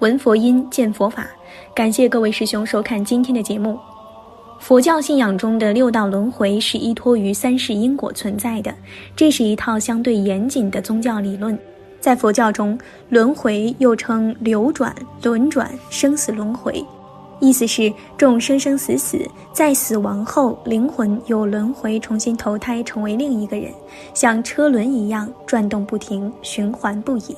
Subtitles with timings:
[0.00, 1.26] 闻佛音，见佛法。
[1.74, 3.78] 感谢各位师兄收看今天的节目。
[4.58, 8.74] 佛教信仰中的六道轮回是依托于三世因果存在的，
[9.16, 11.58] 这是一套相对严谨的宗教理论。
[11.98, 16.84] 在佛教中，轮回又称流转、轮转、生死轮回，
[17.40, 19.18] 意思是众生生死死，
[19.54, 23.72] 在死亡后，灵魂有轮回重新投胎成为另一个人，
[24.12, 27.34] 像车轮一样转动不停，循环不已。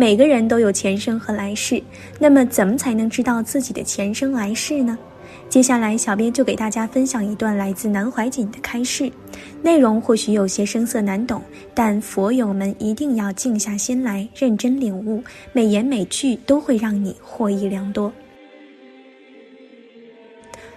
[0.00, 1.82] 每个人都有前生和来世，
[2.18, 4.98] 那么怎么才能知道自己的前生来世呢？
[5.50, 9.12] 接下来，小编就给大家分享一段来自南怀瑾的开示，
[9.60, 11.42] 内容或许有些生涩难懂，
[11.74, 18.10] 但佛友们一定要静下心来，认真领悟，每言每句都会让你获益良多。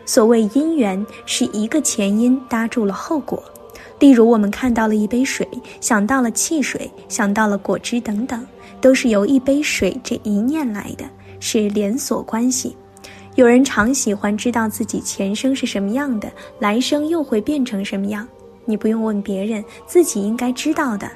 [0.05, 3.41] 所谓因缘，是一个前因搭住了后果。
[3.99, 5.47] 例如，我们看到了一杯水，
[5.79, 8.45] 想到了汽水，想到了果汁等等，
[8.81, 11.05] 都是由一杯水这一念来的，
[11.39, 12.75] 是连锁关系。
[13.35, 18.27] 有人常喜欢知道自己前生是什么样的，来生又会变成什么样。
[18.65, 21.09] 你不用问别人，自己应该知道的。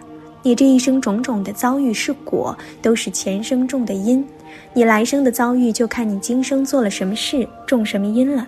[0.44, 4.26] 你这一生种种的遭遇是果，都是前生种的因。
[4.74, 8.48] 你来生的遭遇，就看你今生做了什么事，种什么因了。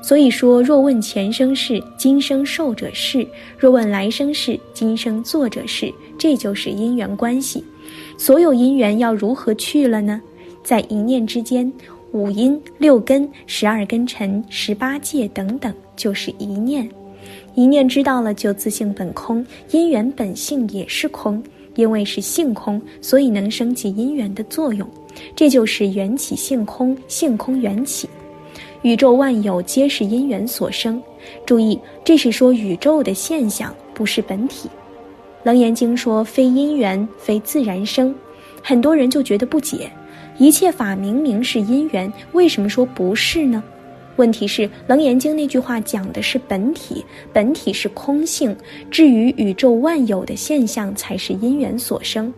[0.00, 3.26] 所以说，若问前生事，今生受者是；
[3.58, 5.92] 若问来生事，今生做者是。
[6.18, 7.62] 这就是因缘关系。
[8.16, 10.20] 所有因缘要如何去了呢？
[10.62, 11.70] 在一念之间，
[12.12, 16.88] 五阴、六根、十二根尘、十八界等等，就是一念。
[17.54, 21.42] 一念知道了，就自性本空，因缘本性也是空。
[21.74, 24.88] 因为是性空，所以能升起因缘的作用。
[25.36, 28.08] 这就是缘起性空，性空缘起。
[28.82, 31.02] 宇宙万有皆是因缘所生，
[31.44, 34.68] 注意，这是说宇宙的现象，不是本体。
[35.42, 38.14] 楞严经说非因缘，非自然生，
[38.62, 39.90] 很多人就觉得不解，
[40.38, 43.62] 一切法明明是因缘，为什么说不是呢？
[44.16, 48.56] 问题是楞严经那句话讲的是本体，本体是空性，
[48.90, 52.32] 至于宇宙万有的现象才是因缘所生，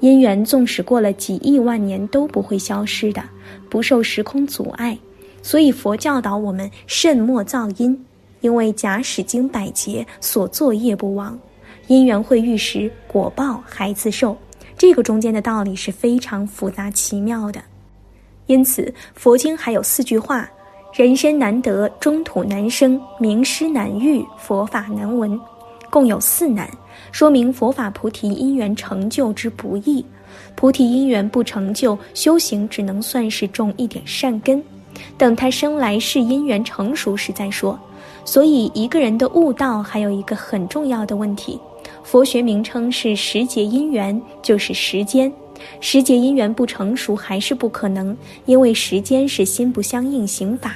[0.00, 3.22] 因缘纵使过了几亿万年都不会消失的，
[3.68, 4.98] 不受时空阻碍。
[5.46, 7.96] 所以佛教导我们慎莫造因，
[8.40, 11.38] 因为假使经百劫所作业不亡，
[11.86, 14.36] 因缘会遇时果报还自受。
[14.76, 17.62] 这个中间的道理是非常复杂奇妙的。
[18.46, 20.50] 因此佛经还有四句话：
[20.92, 25.40] 人身难得，中土难生，名师难遇，佛法难闻。
[25.90, 26.68] 共有四难，
[27.12, 30.04] 说明佛法菩提因缘成就之不易。
[30.56, 34.60] 菩提因缘不成就，修行只能算是种一点善根。
[35.16, 37.78] 等他生来是因缘成熟时再说。
[38.24, 41.58] 所以一个人的悟道还有一个很重要的问题，
[42.02, 45.32] 佛学名称是时节因缘，就是时间。
[45.80, 50.74] 时节因缘不成熟还是不可能，因为时间是心不相应行法。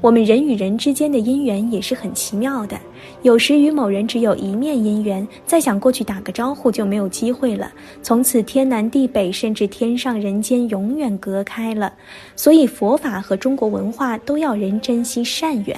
[0.00, 2.78] 我们人与人之间的因缘也是很奇妙的，
[3.22, 11.92] 有时与某人只有一面因缘，再想过去打个招呼就没有机会了，从此天南地北，甚至天上人间永远隔开了。
[12.36, 15.76] 所以佛法和中国文化都要人珍惜善缘。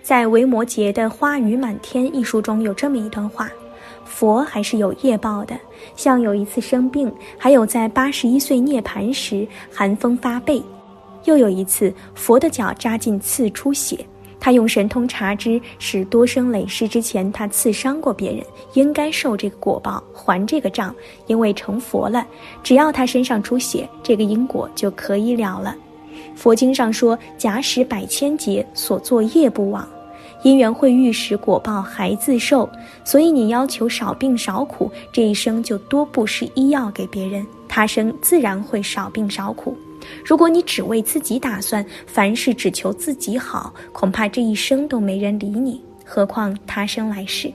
[0.00, 3.50] 在维摩诘的《花雨满天》一书中有这么一段话：
[4.04, 5.58] 佛还是有业报的，
[5.96, 10.62] 像有一次生病，还有在八十一岁涅槃时寒风发背。
[11.26, 14.04] 又有一次，佛的脚扎进刺出血，
[14.40, 18.44] 他用神通查知是多生累世之前他刺伤过别人，
[18.74, 20.94] 应该受这个果报，还这个账。
[21.26, 22.26] 因为成佛了，
[22.62, 25.74] 只要他身上出血，这个因果就可以了了。
[26.34, 29.88] 佛经上说，假使百千劫所作业不亡，
[30.42, 32.68] 因缘会遇时果报还自受。
[33.04, 39.76] 所以你要求少病少苦，这一生就多布施医药给别人，他生自然会少病少苦。
[40.24, 47.50] 如果你只为自己打算，凡事只求自己好，恐怕这一生都没人理你，何况他生来世。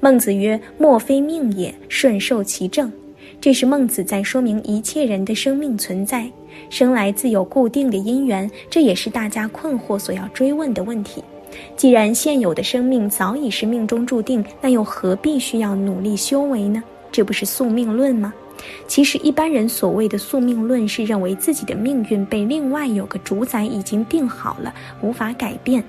[0.00, 2.90] 孟子曰：“莫非命也，顺受其正。”
[3.40, 6.28] 这是孟子在说明一切人的生命存在，
[6.70, 11.22] 生来自有固定的因缘，这也是大家困惑所要追问的问题。
[11.76, 16.82] 既然现有的生命早已是命中注定，那又何必需要努力修为呢？
[17.10, 18.32] 这不是宿命论吗？
[18.86, 25.82] 其实，一般人所谓的宿命论是认为自己的命运被另外有个主宰已经定好了，无法改变。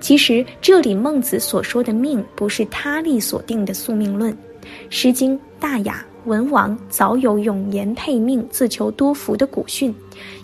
[0.00, 4.32] 其实，这里孟子所说的命，不是他力所定的宿命论，
[4.90, 9.94] 《诗经·大雅·文王早有永言配命、自求多福的古训。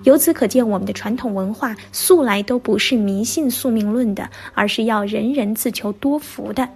[0.04, 6.68] 由此可见，我们的传统文化素来都不是迷信宿命论的，而是要人人自求多福的。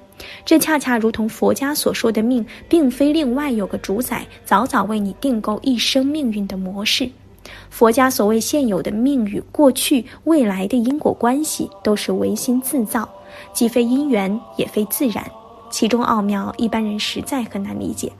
[0.44, 7.08] 这恰恰如同佛家所说的命，并非另外有个主宰早早为你订购一生命运的模式。
[7.70, 13.08] 佛家所谓现有的命与过去、未来的因果关系，都是唯心自造，
[13.52, 15.24] 既非因缘，也非自然，
[15.70, 18.12] 其中奥妙，一般人实在很难理解。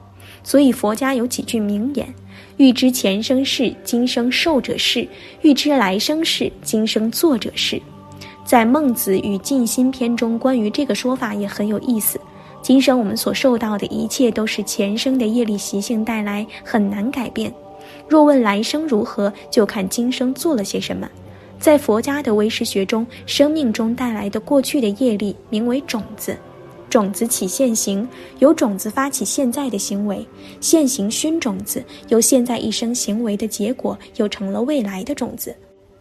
[0.49, 2.09] 所以佛家有几句名言
[2.57, 5.07] ：“欲知前生事，今生受者是；
[5.43, 7.79] 欲知来生事，今生做者是。”
[8.47, 12.19] 在《孟子与尽心篇》中，关于这个说法也很有意思。
[12.63, 17.53] 今生我们所受到的一切，都是前生的业力习性带来，很难改变。
[18.09, 21.07] 若问来生如何，就看今生做了些什么。
[21.59, 26.35] 在佛家的唯识学中，生命中带来的过去的业力名为种子，
[26.91, 28.09] 种子起现行，
[28.39, 30.27] 由种子发起现在的行为，
[30.61, 35.55] 现行熏种子，由现在一生行为的结果，又成了未来的种子。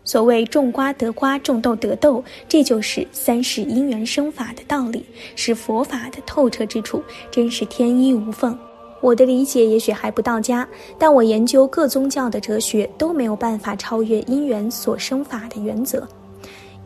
[0.05, 5.05] 所谓种瓜得瓜，种豆得豆，这就是三世因缘生法的道理，
[5.35, 8.57] 是佛法的透彻之处，真是天衣无缝。
[9.01, 10.65] 我的理解也许还不到家，
[10.97, 16.07] 但我研究各宗教的哲学都没有办法超越因缘所生法的原则。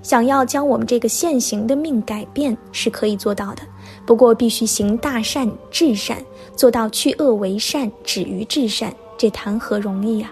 [0.02, 3.62] 想要将我们这个现行的命改变是可以做到的，
[4.06, 6.18] 不过必须行大善至善，
[6.56, 10.32] 做到去恶为善，止于至善，这谈何容易呀！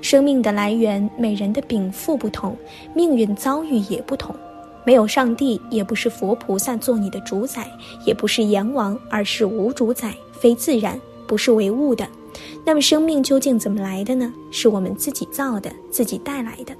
[0.00, 2.56] 生命的来源，每人的禀赋不同，
[2.94, 4.34] 命运遭遇也不同。
[4.82, 7.70] 没有上帝，也不是佛菩萨做你的主宰，
[8.06, 12.08] 也不是阎王，而是无主宰，非自然，不是唯物的。
[12.64, 14.32] 那么生命究竟怎么来的呢？
[14.50, 16.74] 是我们自己造的，自己带来的。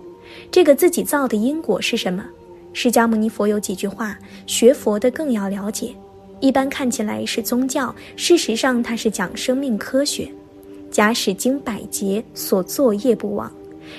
[0.51, 2.25] 这个自己造的因果是什么？
[2.73, 5.95] 释迦牟尼佛有几句话，学佛的更要了解。
[6.41, 10.31] 一般看起来是宗教，事实上它是讲生命科学。
[10.91, 13.51] 假使经百劫，所作业不亡。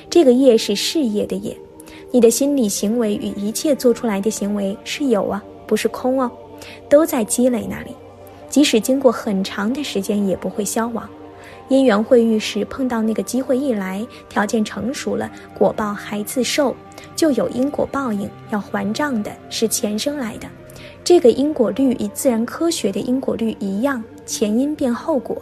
[0.09, 1.55] 这个业是事业的业。
[2.11, 6.29] 你的心理行为与一切做出来的行为是有啊，不是空哦，
[6.89, 7.91] 都在积累那里，
[8.49, 11.07] 即使经过很长的时间也不会消亡。
[11.69, 16.75] 因缘会遇时碰到那个机会一来，条件成熟了，果报还自受，
[17.15, 20.47] 就有因果报应要还账的，是前生来的。
[21.03, 25.41] 这个因果律与自然科学的因果律一样，前因变后果。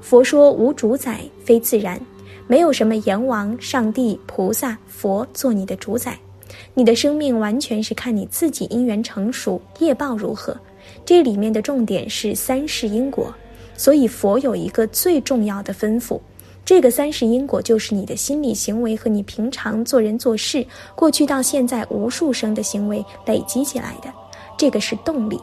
[0.00, 2.00] 佛说无主宰，非自然。
[2.46, 6.18] 没有什么阎王、上帝、菩萨、佛做你的主宰，
[6.72, 10.58] 你的生命完全是看你自己因缘成熟，业报如何。
[11.04, 13.30] 这里面的重点是三世因果，
[13.78, 16.20] 所以佛有一个最重要的吩咐，
[16.64, 24.12] 这个三世因果就是你的心理行为和你平常做人做事，过去到现在无数生的行为累积起来的，
[24.58, 25.40] 这个是动力。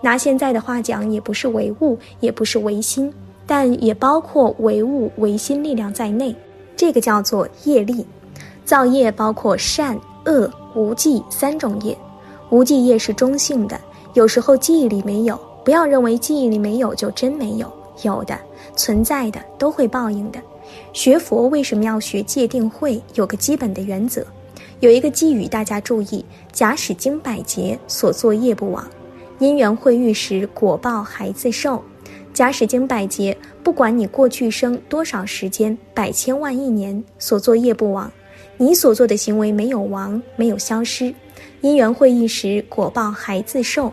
[0.00, 3.12] 拿现在的话讲，也不是唯物，也不是唯心。
[3.46, 6.34] 但也包括唯物唯心力量在内，
[6.74, 8.06] 这个叫做业力。
[8.64, 11.94] 造业包括善恶无记三种业，
[12.48, 13.78] 无记业是中性的，
[14.14, 17.72] 有时候记忆里没有，不要认为记忆里没有就真没有，
[18.02, 18.38] 有的
[18.76, 20.38] 存在的都会报应的。
[20.92, 23.00] 学佛为什么要学戒定慧？
[23.14, 24.26] 有个基本的原则，
[24.80, 28.86] 有一个寄语大家注意：假使经百劫，所作业不亡，
[29.38, 31.82] 因缘会遇时，果报还自受。
[32.32, 38.10] 假使经百劫，不管你过去生多少时间，百千万亿年所作业不亡，
[38.56, 41.14] 你所做的行为没有亡，没有消失。
[41.60, 43.92] 因缘会遇时，果报还自受。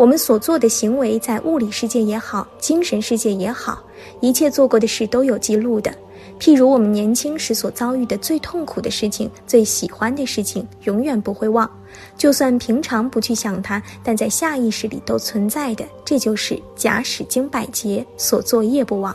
[0.00, 3.84] 我们所做的行为，在物理世界也好，精神世界也好，
[4.20, 5.92] 一切做过的事都有记录的。
[6.38, 11.70] 譬如我们年轻时所遭遇的最痛苦的事情，最喜欢的事情，永远不会忘。
[12.16, 15.84] 就算平常不去想它，但在下意识里都存在的。
[16.02, 19.14] 这就是假使经百劫，所作业不忘，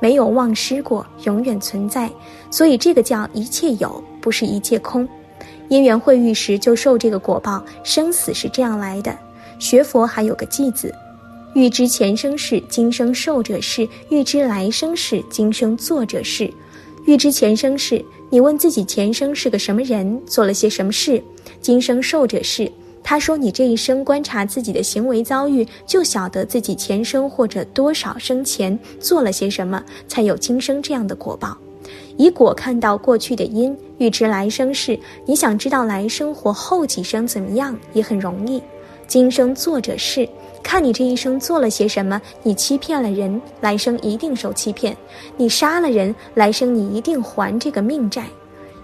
[0.00, 2.10] 没有忘失过，永远存在。
[2.50, 5.06] 所以这个叫一切有，不是一切空。
[5.68, 9.14] 因缘会遇时就受这个果报，生死是这样来的。
[9.58, 10.94] 学佛还有个记字。
[11.54, 16.50] 欲知前生事，今生受者是；欲知来生事，今生做者是。
[17.04, 21.22] 欲知前生事，你问自己前生是个什么人，做了些什么事，
[21.60, 22.70] 今生受者是。
[23.04, 31.58] 他说你这一生观察自己的行为遭遇，就晓得自己前生或者多少生前做了些什么，才有今生这样的果报。
[32.16, 38.62] 以果看到过去的因，欲知来生事，你想知道来生或后几生怎么样，也很容易。
[39.12, 40.26] 今生做者是。
[40.62, 44.94] 看你这一生做了些什么，你欺骗了人，来生一定受欺骗；
[45.36, 48.24] 你杀了人，来生你一定还这个命债。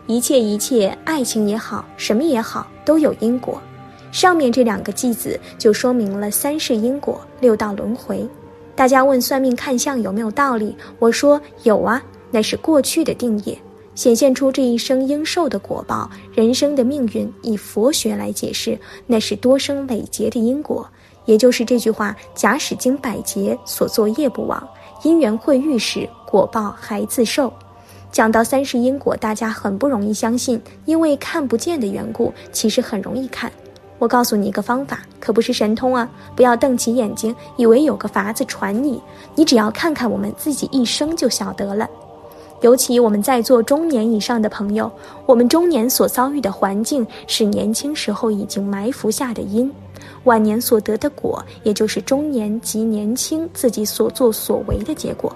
[0.07, 3.59] 一切一切，爱情也好，什么也好，都有因果。
[4.13, 8.29] 上面这两个句子就说明了三世因果、六道轮回。
[8.77, 10.77] 大家问算命看相有没有道理？
[10.99, 13.59] 我说有啊，那是过去的定业，
[13.99, 16.09] 显现出这一生应受的果报。
[16.33, 18.79] 人生的命运以佛学来解释，
[19.09, 20.89] 那是多生累劫的因果，
[21.25, 24.63] 也就是这句话：假使经百劫，所作业不亡，
[25.03, 27.53] 因缘会遇时，果报还自受。
[28.13, 33.51] 讲到三世因果，大家很不容易相信，因为看不见的缘故，其实很容易看。
[33.99, 36.09] 我告诉你一个方法，可不是神通啊！
[36.37, 39.03] 不要瞪起眼睛，以为有个法子传你。
[39.35, 41.91] 你只要看看我们自己一生就晓得了。
[42.61, 44.91] 尤其我们在座中年以上的朋友，
[45.27, 49.73] 我们中年所遭遇的环境是年轻时候已经埋伏下的因，
[50.25, 55.33] 晚年所得的果，也就是中年及年轻自己所作所为的结果。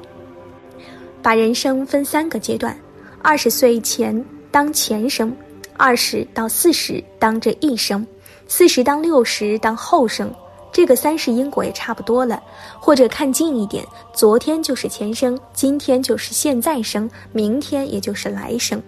[1.22, 2.76] 把人生分三个阶段：
[3.22, 5.32] 二十岁前当前生，
[5.76, 8.04] 二十到四十当这一生。
[8.48, 10.30] 四十当六十当后生，
[10.72, 12.42] 这个三世因果也差不多了。
[12.80, 18.82] 或者看近一点，昨天就是前生，今天就是现在生，明天也就是来生。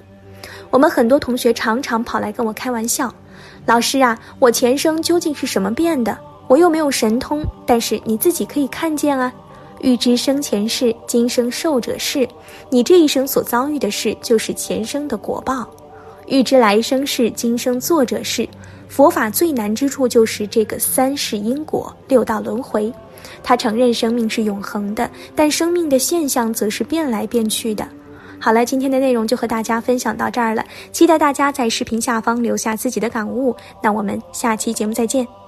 [0.71, 3.14] 我们很多同学常常跑来跟我开玩笑
[3.67, 6.19] ：“老师啊，我前生究竟是什么变的？
[6.49, 9.33] 我又没有神通，但是你自己可以看见啊。
[9.81, 12.26] 欲知生前事，今生受者是。
[12.71, 15.69] 你这一生所遭遇的事，就是前生的果报。
[16.26, 18.49] 欲知来生事，今生作者事。”
[18.88, 22.93] 佛法最难之处就是这个三世因果、六道轮回。
[23.43, 27.87] 他承认生命是永恒的，但生命的现象则是变来变去的。
[28.38, 33.57] 好了，今天的内容就和大家分享到这儿了，期待大家在视频下方留下自己的感悟。
[33.83, 35.43] 那我们下期节目再见。